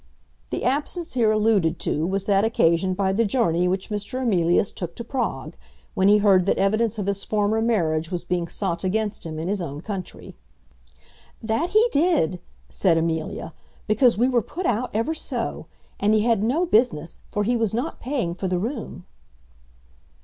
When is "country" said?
9.81-10.33